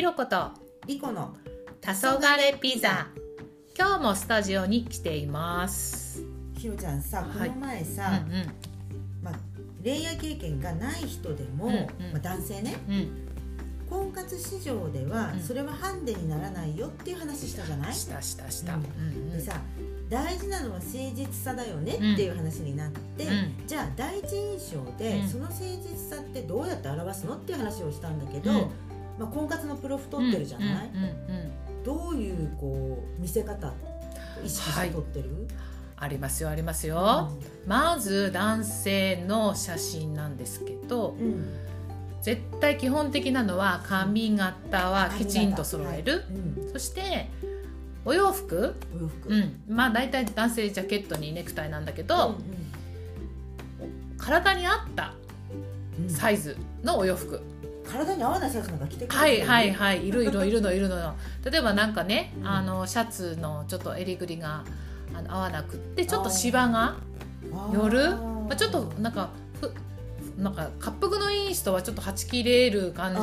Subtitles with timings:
[0.00, 0.52] ひろこと
[0.86, 1.36] リコの
[1.82, 3.08] 黄昏ピザ。
[3.78, 6.24] 今日もスタジオに来ています。
[6.56, 7.50] ひろちゃんさこはい。
[7.50, 8.22] の前うんさ、
[9.22, 9.34] まあ、
[9.84, 11.78] 恋愛経験がない人でも、うんうん。
[11.80, 11.86] ま
[12.16, 12.76] あ、男性ね。
[12.88, 12.94] うん。
[12.94, 13.28] うん
[13.90, 15.40] 婚活市場ではうん。
[15.40, 19.32] それはハンデにならないよっていう話したじゃない、したしたした、ううんんうん。
[19.32, 19.60] でさ
[20.08, 23.66] 大事なのは誠実さだよねうんっていう話になって、うん。
[23.66, 25.28] じゃあ第一印象で、うん。
[25.28, 28.70] その誠実さってどうやって表すのっていう話をしたんだけど、うん
[29.20, 31.50] まあ、婚活のプロフ取ってるじゃない、うんうんうん
[31.82, 33.72] どういうこう見せ方
[34.44, 35.48] 意識して撮ってる、
[35.96, 37.30] ありますよありますよ、
[37.66, 41.26] まず男性の写真なんですけどうん。
[41.26, 41.44] うん
[42.22, 46.70] 絶対基本的なのは髪型はきちんと揃える、うん。
[46.70, 47.30] そして
[48.04, 49.28] お洋服、お洋服。
[49.30, 52.60] うん、まあ大体男性ジャケットにネクタイなんだけど、うん
[54.18, 55.14] 体に合った
[55.98, 57.40] うんうんサイズのお洋服、
[57.90, 60.06] 体に合わないサイズなんか着てくるはいはいはい。
[60.08, 61.14] いるいるいるのいるのよ。
[61.50, 64.64] 例えばなんかね、うんあのシャツのちょっと襟ぐりが
[65.14, 66.96] あの合わなくってちょっとシワが
[67.72, 69.72] 寄るまあ、ちょっとなんかふ
[70.40, 73.20] なんか滑腹のいい人はちょっとはち切れる感じ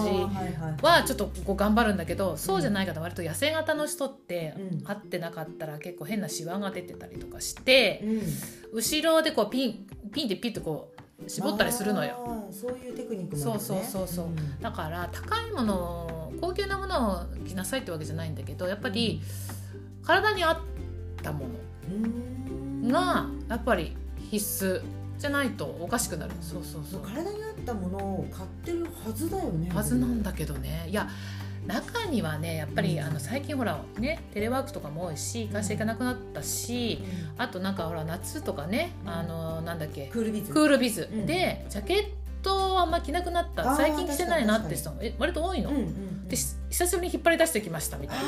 [0.83, 4.87] はちょっとこう頑張るんだけどそうじゃない方割と痩せ型の人ってうん。
[4.87, 8.21] 合ってなかったら結構変なシワが出てたりとかしてうん。
[8.77, 12.45] 後ろでこうピンピンでピッとこう絞ったりするのよ。
[12.51, 13.41] そういうテクニックね。
[13.41, 14.27] そうそうそうそう。
[14.27, 14.59] ん。
[14.61, 19.21] だから高いものを高級なものを着なさいってわけじゃないんだけどやっぱり
[20.03, 20.57] 体に合っ
[21.23, 21.45] たも
[21.89, 22.87] うん。
[22.87, 23.97] のがやっぱり
[24.29, 24.81] 必須
[25.17, 26.33] じゃないとおかしくなる。
[26.41, 29.69] そうそうそう体に合ったものを買ってるはずだよね。
[29.73, 30.85] はずなんだけどね。
[30.89, 31.09] いや
[31.67, 33.03] 中にはねやっぱり、うん。
[33.03, 37.03] あの最近ほらねテレワークとかも多いし会社行かなくなったし、
[37.35, 37.41] うん。
[37.41, 40.53] あとなんかほら夏とかねあのなんだっけクールビズ。
[40.53, 41.25] クールビズ、うん。
[41.25, 43.75] でジャケットをあんま着なくなった。
[43.75, 45.71] 最近着てないなって人もえ割と多いの、
[46.27, 48.23] でし久しぶりに引っ張り出してきましたみたいな。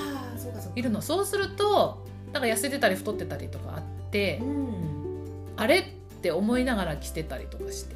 [0.75, 1.01] いるの。
[1.01, 5.53] そうするとなんか痩せてたり太ってたりとかあって、うん。
[5.55, 5.83] あれっ
[6.21, 7.95] て思いながら着てたりとかして。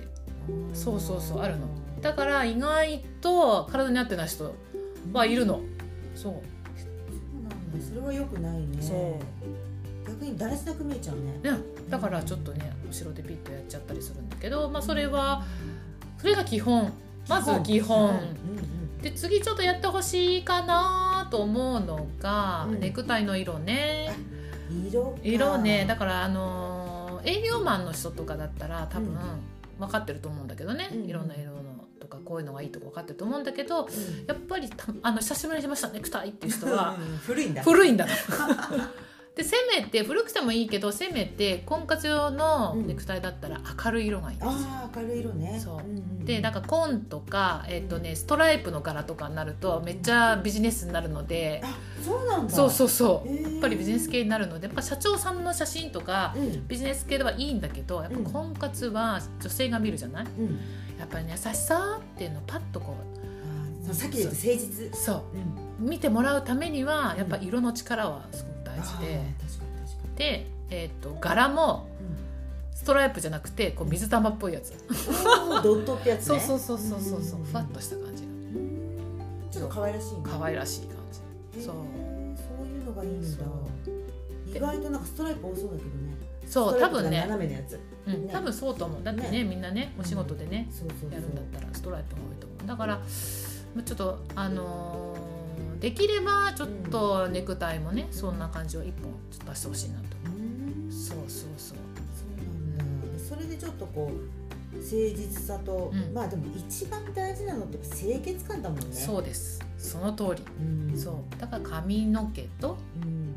[0.73, 1.67] そうそうそうあるの。
[2.01, 4.53] だから意外と体に合ってない人
[5.11, 5.61] はいるの
[6.15, 6.33] そう。
[6.33, 6.39] そ
[7.39, 7.85] うなんだ。
[7.87, 8.81] それは良くないね。
[8.81, 10.07] そう。
[10.07, 11.51] 逆にだらしなく見えちゃうね。
[11.51, 11.57] ね。
[11.89, 15.43] だからちょっとね後ろでピッとやっちゃったりするんだけど、まあ、それは
[16.17, 16.91] それが基本。
[17.27, 18.09] まず基本。
[18.09, 18.33] うんうん
[19.01, 22.79] で次ちょっとやってほしいかなと思うのが、うん。
[22.79, 24.13] ネクタイの色ね。
[24.87, 25.17] 色か。
[25.21, 25.85] 色ね。
[25.85, 26.93] だからあのー
[27.25, 29.17] 営業マンの人とかだったら多分うん
[29.79, 31.61] 分かってると思うんだけどね、うんいろんな色の
[31.99, 34.25] とかこういうのがいいとか分かってると思うんだけどうん。
[34.27, 35.89] やっぱりたあの久しぶりにしました。
[35.89, 37.17] ネクタイっていう人はうん。
[37.17, 37.63] 古いんだ。
[37.63, 38.11] 古いんだと。
[39.35, 44.51] でせめて古くてもいいけどせめて婚活用のネクタイだったら明るい色がいいんですよ。
[44.51, 45.59] ああ明るい色ね。
[45.59, 45.81] そう。
[45.81, 52.53] んんでなんか紺とか、えっとね、ストライプの柄とかになるとめっちゃビジネスになるので、あそうなんだ。
[52.53, 53.35] そうそうそう。
[53.35, 56.67] ややっぱりビジネス系になるのでやっぱ社長さんの写真とかうん。
[56.67, 60.25] ビジネス系ではいいんだけどやっぱ婚活は女性が見るじゃない？
[60.25, 60.59] うん。
[60.99, 62.95] やっぱりね優しさっていうのをパッとこ
[63.89, 64.93] うさっきで言った誠実。
[64.93, 65.23] うそう。
[65.81, 65.89] うん。
[65.89, 69.21] 見てもらうためにはやっぱ色の力はすごく大事で。
[70.15, 72.13] で、えっと柄もに
[72.83, 76.39] ストライプじゃなくてこう水玉っぽいやつ、うんドットってやつね。
[76.41, 77.43] そうそうそうそうそうそう、ん。
[77.43, 78.97] ふわっとした感じうん。
[79.49, 80.17] ちょっと可愛らしいね。
[80.23, 80.97] 可愛らしい感
[81.53, 81.63] じ。
[81.63, 81.75] そう。
[81.75, 83.45] そういうのがいいんだ。
[84.45, 86.13] 意外となんかストライプ多そうだけどね。
[86.45, 87.79] そう多分ね、斜めのやつ。
[88.05, 89.03] うん、多分そうと思う。
[89.03, 89.43] だってねね。
[89.45, 92.67] みんなねお仕事でね、そうやるんだったらストライプが多いと思う。
[92.67, 92.97] だから
[93.73, 95.32] まあちょっとあのー
[95.83, 100.05] できればちょっとネクタイもね、そんな感じを一本ちょっと出してほしいなと。
[100.27, 100.29] う
[100.87, 100.89] ん。
[100.89, 101.77] そうそうそう。
[102.17, 103.19] そうなんだ。
[103.19, 106.13] それでちょっとこう誠実さと、うん。
[106.13, 108.85] まあでも一番大事なのって清潔感だもんね。
[108.93, 109.61] そうです。
[109.77, 110.97] その通り、うん。
[110.97, 111.15] そう。
[111.37, 113.35] だから髪の毛とうん。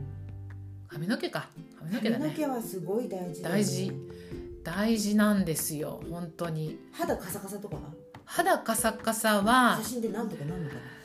[0.87, 1.49] 髪の毛か。
[1.81, 3.49] 髪の毛だ髪のね毛はすごい大事ね。
[3.49, 3.93] 大事。
[4.63, 6.01] 大事なんですよ。
[6.09, 6.79] 本当に。
[6.93, 7.81] 肌カサカサとかは？
[8.25, 10.96] 肌カサカサは写真でなんとかなんのかうん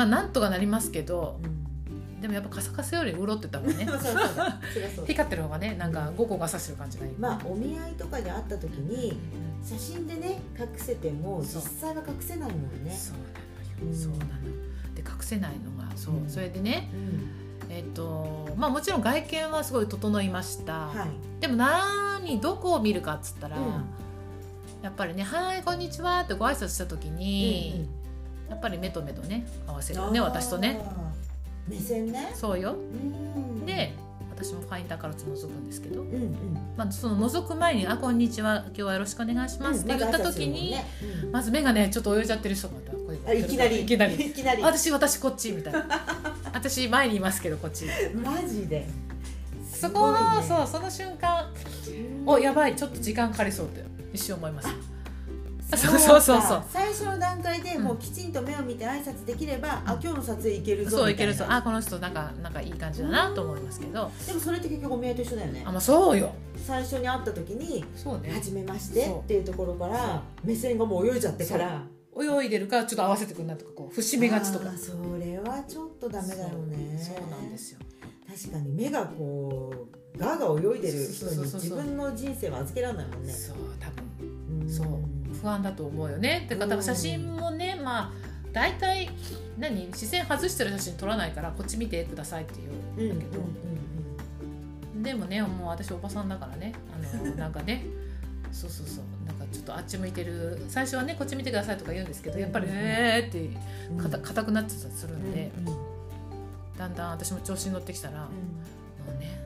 [0.00, 1.38] まあなんとかなりますけど
[2.22, 3.86] でもやっぱカサカサより潤ってた方がね。
[5.06, 7.10] 光ってる方がねなんか五個がさしてる感じがい。
[7.10, 9.18] いまあお見合いとかで会った時に
[9.62, 12.90] 写真でね隠せても実際は隠せないもんね。
[12.90, 13.94] そうなのよ、うん。
[13.94, 14.94] そうなの。
[14.94, 16.28] で隠せないのがそう、うん。
[16.30, 16.96] それでねう
[17.66, 17.72] ん。
[17.72, 21.06] えっ、とまあもちろん外見はすごい整いました、は
[21.38, 21.42] い。
[21.42, 23.64] でも何どこを見るかっつったら、うん。
[24.82, 27.86] やっぱりね「はいこんにちは」ってご挨拶した時に、
[28.50, 30.80] やっぱり目と目とね合わせるよね私とね。
[31.68, 32.32] 目線ね。
[32.34, 32.72] そうよ。
[32.72, 33.64] うん。
[33.64, 33.94] で
[34.34, 36.34] 私もファインダーからちょっと覗くんですけど、うんうん。
[36.76, 40.74] まあ、その覗く前に「あこんにちは今日はよろしくお願いします」って言った時に、
[41.24, 41.30] うん。
[41.30, 43.82] まず目がねちょっと泳いじゃってる人がいたここあいきなり。
[43.82, 44.14] いきなり。
[44.14, 44.62] いきなり。
[44.62, 45.86] 私私こっちみたいな。
[46.52, 47.86] 私前にいますけどこっち。
[48.14, 48.88] マジで。
[49.72, 51.48] そこの、そうその瞬間。
[52.26, 52.74] おやばい。
[52.74, 54.68] ちょっと時間かかりそうって一瞬思います
[55.76, 56.62] そうそうそうそう。
[56.70, 64.10] 最初の段階でもうきちんと目を見て挨拶できれば、あ今日の撮影いけるぞそういけるそうあこの人なんかなんかいい感じだなと思いますけど。
[64.26, 65.62] でもそれって結局お見合いと一緒だよね。
[65.66, 66.32] あまあそうよ。
[66.66, 68.30] 最初に会った時に「そうね。
[68.30, 71.82] 初めまして」っていうところから目線がもう泳いじゃってから。
[72.20, 74.70] 泳いでるからちょっと合わせてくんなとかこう節目がちとか。
[74.76, 77.00] それはちょっとダメだよね。
[77.02, 77.78] そうなんですよ。
[78.28, 79.72] 確かに目がこ
[80.14, 83.32] うガーガー泳いでる人に自分の人生は預けられないもんね。
[83.32, 84.62] そう多分。
[84.62, 84.68] うん。
[84.68, 84.86] そう
[85.40, 86.46] 不安だと思うよね。
[86.48, 88.12] だから多分写真もねまあ
[88.52, 89.10] 大体
[89.58, 89.92] 何？
[89.94, 92.54] 視線外してる写真撮らないからこっち見てくださいって
[92.98, 96.72] うんうんうん言うんだけど、でもねもう私おばさんだからね。
[96.92, 97.84] あのなんかね。
[98.52, 99.04] そうそうそう。
[99.26, 100.60] なんかちょっとあっち向いてる。
[100.68, 103.56] 最初はねこっち見てくださいとか言うんですけどやっぱり「えー」って
[103.90, 103.98] うん。
[103.98, 105.90] かた硬くなっちゃったりするんで、うんうん
[106.80, 108.28] だんだん私も調子に乗ってきたら、も
[109.14, 109.38] うね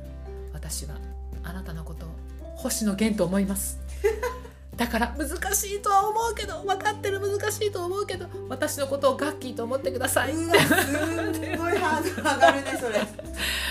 [0.52, 0.94] 私は
[1.42, 2.08] あなたのことを
[2.54, 3.80] 星野源と思います
[4.76, 10.32] だから難しいとは思うけど分かってる難しいと思うけど私のことをガッキーと思ってください。
[10.32, 13.00] すんごいハードル上がるねそれ。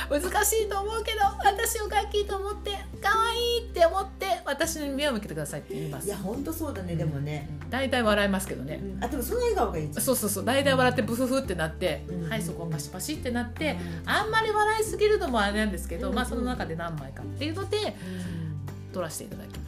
[0.10, 2.72] 難しいと思うけど私をガッキーと思って
[3.02, 6.08] 可愛いって思って私に目を向けてくださいって言います。
[6.08, 9.04] いや本当そうだねでもね、うん大体笑いますけどね、うん。
[9.04, 10.46] あでもその笑顔がいいそうそうそう。
[10.46, 12.30] 大体笑ってブフフってなって、うん。
[12.30, 14.10] はいそこパシパシってなって、うん。
[14.10, 16.16] あんまり笑いすぎるのもあれなんですけど、うん。
[16.16, 18.94] まあその中で何枚かっていうのでうん。
[18.94, 19.63] 撮らせていただきます。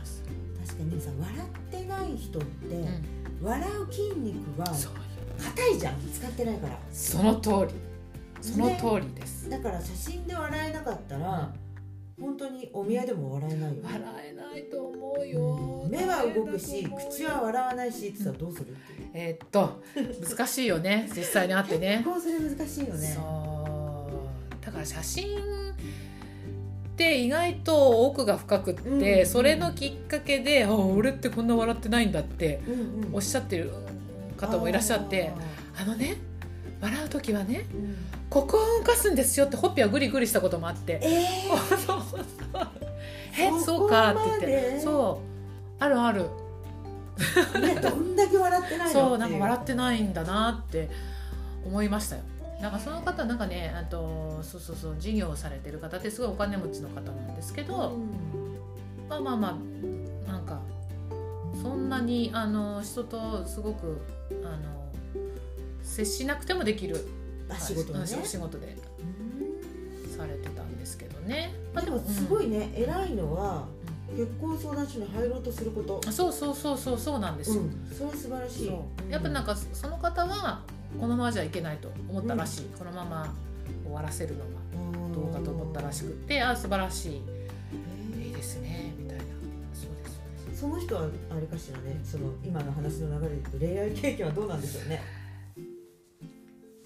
[0.78, 3.46] 確かにさ笑ってない人って、うん。
[3.46, 5.96] 笑う筋肉は硬いじゃん。
[6.14, 6.78] 使ってないから。
[6.92, 7.74] その通り。
[8.42, 11.52] その通りです、だから写真で笑えなかったら、
[12.22, 15.88] 本当にお見合いでも笑えないよ、笑えないと思うよ。
[15.90, 18.78] 目は動くし口は笑わないしって言ったらどうする、
[19.16, 19.82] えーっと
[20.30, 21.10] 難しいよね。
[21.16, 22.04] 実際に会ってね。
[22.06, 23.18] 結構それ難しいよね。
[24.62, 25.65] だから写真
[26.96, 32.76] って意外と奥が深くって、うんそれのきっかけで「あ俺ってこんな笑ってないんだ」ってうんう
[33.12, 33.16] ん。
[33.16, 33.72] おっしゃってる
[34.38, 35.32] 方もいらっしゃって
[35.78, 36.16] あのね
[36.82, 37.96] 笑う時はねうん。
[38.30, 41.00] ここを動かすんですよってほっぺはグリグリしたこともあって。
[41.02, 41.26] え
[41.76, 42.68] そうそうそう
[43.38, 44.80] えそそうこかって言って。
[44.80, 45.20] そ
[45.80, 45.84] う。
[45.84, 46.26] あるある。
[47.82, 50.90] どんだけ笑ってないの そうなんか笑っってないんだなって
[51.66, 52.22] 思いましたよ
[52.62, 57.98] なんかその方なんかねあとそうそうそう事業をされてる方ってすごいお金持ちの方なんですけど、
[59.10, 59.60] まあまあま
[60.28, 60.62] あなんか
[61.62, 64.02] そんなにあの人とすごく
[64.44, 64.92] あの
[65.84, 67.08] 接しなくてもできる
[67.50, 68.00] あ仕事ね。
[68.00, 73.68] うん仕事でうんされてたんですけどね、まあでもすごい、いね、偉いのは
[74.16, 76.02] 結婚相談所に入ろうとすること。
[76.06, 78.72] うんそうそうそうそうそうなんですよ、うん、それ素晴らしい。
[79.12, 80.62] やっぱなんかその方は
[81.00, 83.34] このままじゃいけないと思ったらしい、このまま
[83.84, 84.46] 終わらせるのが
[85.14, 87.22] どうかと思ったらしくてあ素晴らしい。
[88.26, 89.24] いいですねみたいな。
[89.74, 90.62] そうですそうです。
[90.62, 95.02] その人はあれかしらねその今の話の流れで恋愛経験はどうなんでしょうね。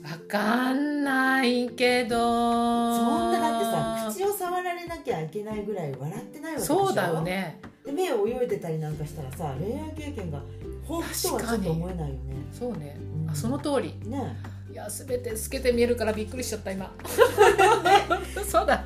[0.01, 2.15] わかんないけど。
[2.17, 6.87] そんなだってさ口を触られなきゃいけないぐらい笑ってないわけでしょ。
[6.87, 7.59] そうだよね
[7.89, 10.41] で目を泳いでたりなんかしたらさ恋愛経験が
[10.87, 12.19] 豊富とはちょっと思えないよね。
[12.51, 13.29] そうね、うん。
[13.29, 13.95] あその通り。
[14.07, 14.37] ね。
[14.71, 16.93] いや全て透けて見えるからびっくりしちゃった今。
[18.45, 18.83] そうだ。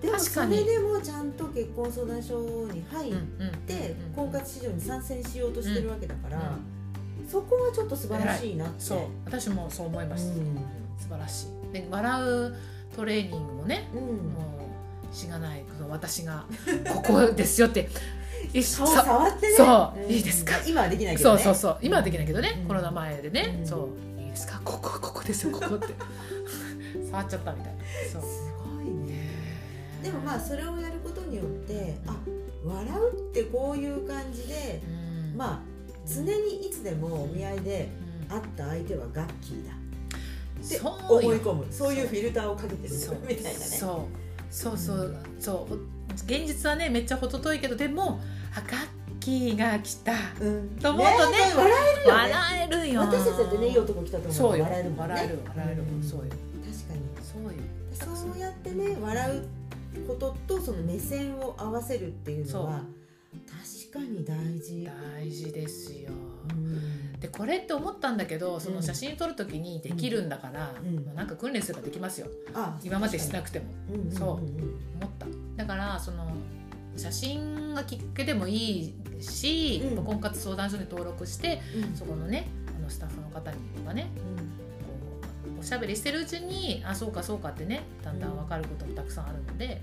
[0.00, 2.40] でもそれでもちゃんと結婚相談所
[2.72, 4.14] に入っうんうんてうん。
[4.14, 6.44] 婚活市場に参戦しようとしてるわけだから、うん
[7.28, 8.74] そこはちょっと素晴らしいなって。
[8.78, 8.98] そう。
[9.26, 10.56] 私もそう思います、うん。
[10.98, 11.72] 素晴らしい。
[11.74, 12.56] で笑う
[12.96, 14.00] トレーニングもねうん。
[14.00, 14.70] も
[15.12, 15.62] うしがない。
[15.76, 16.46] この私が
[16.88, 17.84] ここですよってい
[18.62, 19.54] 触ってね。
[19.56, 20.10] そううん。
[20.10, 20.54] いいですか？
[20.66, 21.42] 今はできないけどね。
[21.42, 22.68] そうそうそう今はできないけどね、うん。
[22.68, 23.66] コロナ前でね、うん。
[23.66, 24.20] そう。
[24.20, 24.60] いいですか？
[24.64, 25.86] ここここですよここって。
[27.10, 27.72] 触っちゃったみたい。
[27.76, 27.80] な
[28.12, 28.22] そう。
[28.22, 28.28] す
[28.74, 29.18] ごいね。
[30.02, 32.16] でもまあそれをやることによってあ
[32.64, 34.80] 笑うってこういう感じで
[35.32, 35.36] うん。
[35.36, 35.60] まあ
[36.06, 37.88] 常にいつでもお見合いで
[38.28, 38.34] うん。
[38.34, 39.72] 会った相手はガッキーだ。
[39.72, 41.28] ってそうよ。
[41.28, 41.66] 思い込む。
[41.70, 42.94] そういうフィルターをかけてる。
[42.94, 43.16] そう。
[43.26, 43.56] みたいなね。
[43.58, 44.54] そう。
[44.54, 45.16] そうそう。
[45.38, 45.74] そう。
[46.26, 48.20] 現実はねめっちゃ程遠いけどでも
[48.58, 48.88] あガッ
[49.20, 50.12] キーが来た。
[50.40, 50.68] うん。
[50.80, 52.32] と思うとねね笑えるよね。
[52.32, 53.00] 笑えるよ。
[53.00, 55.14] 私たちだってねいい男来たと思そう笑えるもんね。
[55.14, 56.02] 笑える笑える、うん。
[56.02, 56.24] そうよ。
[56.24, 57.00] 確かに。
[57.22, 58.32] そうよ。
[58.32, 62.82] そうやってね笑うこととその目線を合わせるっていうのは
[63.90, 64.88] 確かに大事。
[65.16, 66.10] 大事ですよ。
[66.50, 67.20] うん。
[67.20, 71.14] でこれって思ったんだけどその写真撮る時にできるんだから、うん。
[71.14, 72.28] なんか訓練すればできますよ。
[72.54, 73.66] あ今までしなくても。
[73.90, 74.12] うんうんうん。
[74.12, 74.28] そう。
[74.28, 74.40] 思っ
[75.18, 75.26] た。
[75.56, 76.32] だからその
[76.98, 80.04] 写真がきっかけでもいいし、うん。
[80.04, 81.96] 婚活相談所に登録してうん。
[81.96, 84.10] そこのねあのスタッフの方にとかね
[85.22, 89.80] こうおしゃべりしてるうちにあそうかそうかってねだんだん分かることもたくさんあるので、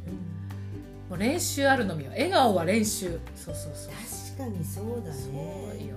[1.09, 2.11] もう練習あるのみよ。
[2.11, 3.19] 笑顔は練習。
[3.35, 3.93] そうそうそう。
[4.37, 5.95] 確かにそうだそうねよ。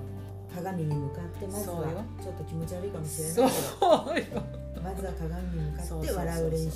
[0.54, 4.42] 鏡に向かってまずはちょっと気持ち悪いかもしれないけよ。
[4.75, 6.70] どまずは鏡に向かって笑う練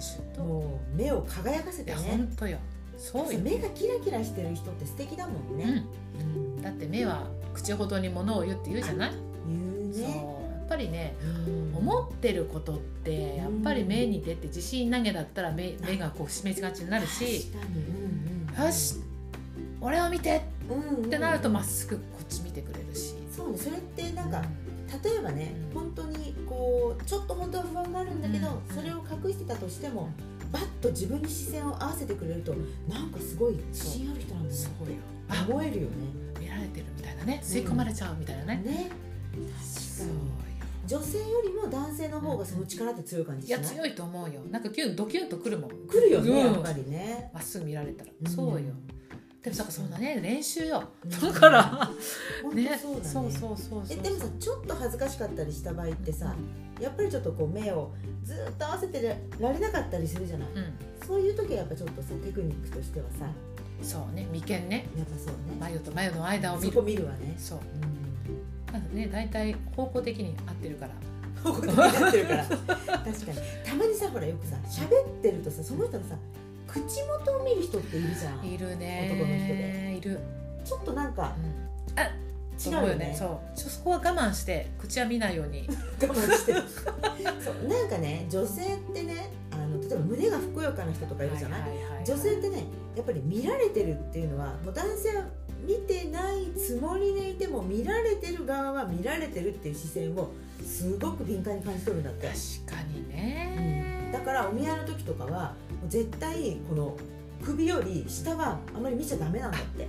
[0.00, 0.42] 習とと。
[0.42, 1.96] もう目を輝かせてね。
[1.96, 2.58] 本当よ
[2.96, 5.84] そうよ、目がキラキラしてる人って素敵だもんね、
[6.20, 6.22] う
[6.58, 9.12] ん、だって目は口ほどにものを言って言うじゃない、
[9.46, 9.58] 言
[9.92, 10.44] うね。
[10.64, 11.14] やっぱりね
[11.46, 11.76] うん。
[11.76, 17.50] 思ってることってやっぱり目に出て自信投げだったら目目がこう締めがちになるし
[18.58, 18.96] よし
[19.80, 20.38] 俺を見て！
[20.38, 23.14] ってなるとまっすぐこっち見てくれるし。
[23.36, 24.42] そうねそれってなんか
[25.04, 25.80] 例えばねうん。
[25.80, 28.74] 本当にこうちょっと本当は不安があるんだけど、うん。
[28.74, 30.08] それを隠してたとしても
[30.54, 32.54] バッと自分に視線を合わせてくれると
[32.88, 34.88] なんかすごい自信ある人なんだねそう。
[34.88, 34.96] よ。
[35.28, 35.88] あ思えるよね。
[36.38, 37.40] 見られてるみたいなね。
[37.42, 38.90] 吸い込まれちゃうみたいなね、
[39.36, 40.44] うよ確かに。
[40.86, 43.62] 女性よりも男性の方がその力って強い感じいしない？
[43.62, 44.40] や強いと思うよ。
[44.50, 45.70] なんかキュンドキュンとくるもん。
[45.88, 46.36] 来るよね、うん。
[46.36, 48.30] やっぱりね、まっすぐ見られたら、ん。
[48.30, 48.74] そうよ
[49.44, 50.82] でもさそうだね練習よ。
[51.04, 51.10] うん。
[51.10, 51.90] だから。
[52.42, 52.70] 本ね。
[52.72, 53.04] 当そうだね。
[53.04, 56.34] そうそうそうえでもさちょっと恥ずかしかったりした場合ってさ
[56.80, 57.92] やっぱりちょっとこう目を
[58.24, 60.48] ずっと合わせてられなかったりするじゃない？
[60.54, 60.72] うん。
[61.06, 63.26] そういう時はやっぱちょっとさテクニックとしてはさ。
[63.82, 64.86] そうね眉間ね。
[64.96, 65.34] やっぱそうね。
[65.60, 67.34] 眉と眉の間を見そこる見るわね。
[67.36, 67.58] そう。
[67.58, 68.72] うん。
[68.72, 70.92] なんかね大体方向的に合ってるから。
[71.42, 72.44] こういうことになってるから。
[72.46, 73.12] 確かに。
[73.66, 76.16] たまにさほらよくさ喋ってるとさその人のさ
[76.74, 78.44] 口元を見る人っているじゃん。
[78.44, 79.08] いるね。
[79.12, 79.94] 男の人で。
[79.96, 80.18] いる、
[80.64, 82.04] ちょっとなんかうん、あ
[82.58, 83.14] 違うよね。
[83.16, 85.68] そうそこは我慢して口は見ないように。
[86.02, 86.52] 我慢して。
[86.52, 86.62] る
[87.40, 92.04] そうなんかね女性ってねあの例えば胸がふくよかな人とかいるじゃない,、はいはいはいはい。
[92.04, 92.64] 女性ってね
[92.96, 95.24] やっぱり見られてるっていうのはもう男性は
[95.66, 100.30] 見てないつもりでいても見られてる側は見られてるっていう視線を
[100.62, 103.08] すごく敏感に感じ取るんだって、確かにうん。
[103.08, 105.54] ね、だからお見合いの時とかは
[105.88, 106.96] 絶対この
[107.44, 109.88] 首より下はあまり見ちゃダメなんだって。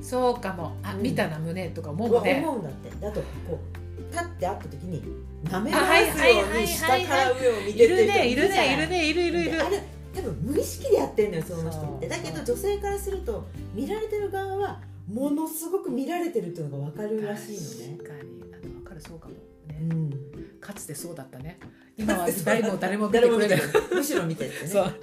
[0.00, 0.76] そうかも。
[0.82, 1.02] あ、うん。
[1.02, 2.90] 見たな胸とか思うねうんだって。
[2.90, 5.02] であとこう立って会った時に
[5.44, 9.50] 舐め回すように下から上を見ているねいるねいるねいるいるいる。
[9.52, 9.82] であれ
[10.14, 12.08] 多分無意識でやってんのよその人って。
[12.08, 17.96] だけど女性からすると見られてる側はものすごく見られてるっていうのが分かるらしいのね。
[17.98, 18.42] 確かに。
[18.52, 19.34] あの分かるそうかも
[19.68, 20.10] うね、ん、
[20.60, 21.58] かつてそうだったね。
[21.98, 23.58] 今は誰も誰も見てくれない。
[23.58, 24.68] るむしろ見てってね。
[24.68, 24.94] そう。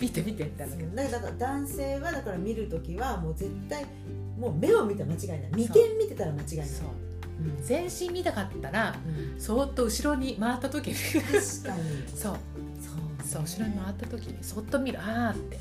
[0.00, 0.76] 見て見てってなる。
[0.78, 3.86] けどだから男性はだから見るときはもう絶対
[4.38, 5.50] もう目を見たら間違いない。
[5.52, 6.68] 眉間見てたら間違いない。
[7.62, 8.96] 全身見たかったら
[9.34, 9.40] うん。
[9.40, 10.94] そーっと後ろに回った時に。
[10.94, 11.42] 確かに。
[12.14, 12.36] そう。
[12.80, 14.98] そうそう後ろに回った時にそっと見る。
[15.00, 15.58] あーって。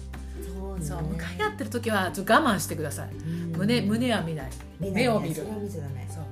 [0.53, 0.85] そうね。
[0.85, 3.09] そう向かい合ってる時はちょっと我慢してください。
[3.15, 3.51] うん。
[3.57, 4.51] 胸胸は見ない。
[4.79, 5.43] 目を見る。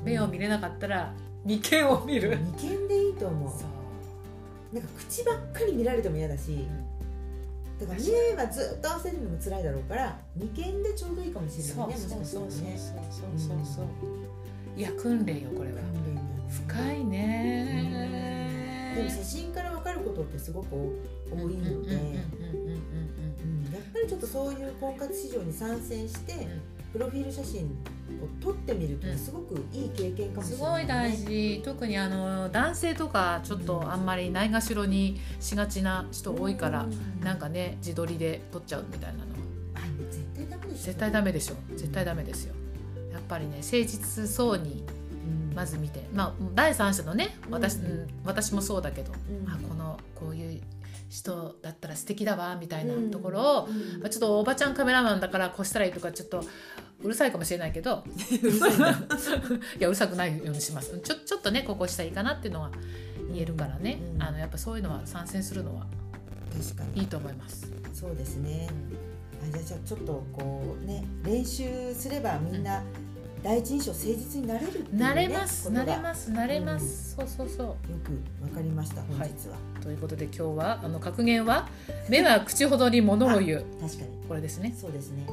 [0.04, 1.14] 目を見れなかったら
[1.46, 2.38] 眉間を見る？
[2.62, 4.76] 眉間でいいと思う。
[4.76, 6.68] なんか口ばっかり見られても嫌だし、
[7.80, 13.58] だから目はずっと合わせるのも辛いだろうから眉間でちょうどいいかもしれないねそうそうそうそうそう。
[13.66, 13.86] そう
[14.78, 15.78] いや訓練よこれは。
[15.82, 16.28] 訓練だね。
[16.50, 18.94] 深いね。
[18.96, 20.78] でも写真から分かることってすごく多
[21.36, 22.26] いので、うんうんうんうんうんうん
[23.66, 26.48] うんやっぱりちょっとそういう婚活市場に参戦して、
[26.92, 27.78] プロフィール写真
[28.24, 30.80] を撮ってみるとすごくいい経験かもしすれない、ね。
[30.80, 31.62] ごい大事。
[31.64, 37.24] 特にあの男性とかちょっとあんまりないがしろにしがちな人多いから、うん。
[37.24, 39.26] なんかね自撮りで撮っちゃうみたいなの。
[39.76, 40.86] あ絶対ダメでしょ。
[40.86, 41.56] 絶対ダメでしょ。
[41.78, 42.56] 絶対ダメですよ。
[43.12, 44.84] やっぱりね誠実そうに
[45.50, 45.56] うん。
[45.56, 46.08] まず見て。
[46.14, 47.80] まあ第三者のね私,、
[48.26, 49.50] 私もそうだけど、うん。
[49.50, 50.62] あこのこういう
[51.10, 54.02] 人だったら素敵だわみたいなところを、うん。
[54.02, 56.44] まあちょっとおばちゃんカメラマンだからこうしたらいいとかちょっと
[57.04, 58.04] うるさいかもしれないけど。
[59.78, 61.00] いやうるさくないようにします。
[61.00, 62.72] ちょちょっとねここしたらいいかなっていうのは
[63.32, 64.24] 言えるからね、うん。
[64.24, 65.86] あのやっぱそういうのは参戦するのは
[66.52, 67.02] 確かに。
[67.02, 67.72] いいと思います。
[67.94, 68.68] そうですね。
[69.42, 72.84] あじゃあちょっとこうね練習すればみんな
[73.42, 75.70] 第一印象誠実になれるね、慣れます。
[75.70, 75.84] ことが。
[75.84, 76.32] 慣れます。
[76.32, 77.68] 慣れます、そうそうそう。
[77.68, 78.12] よく
[78.44, 81.70] わかりました本日は、ということで今日はあの格言は
[82.10, 83.66] 目は口ほどに物を言う。
[83.80, 84.10] 確かに。
[84.28, 84.76] これですね。
[84.78, 85.28] そうですね、いい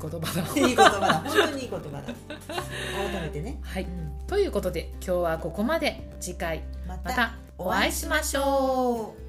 [0.00, 0.50] 言葉だ。
[0.50, 1.14] う んいい言葉だ。
[1.20, 2.02] 本当にいい言葉だ。
[2.02, 3.84] 改めてね、はい。
[3.84, 4.26] うん。
[4.26, 6.08] ということで今日はここまで。
[6.20, 9.27] 次回ままたお会いしましょう